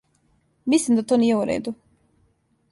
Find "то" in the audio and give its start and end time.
1.13-1.19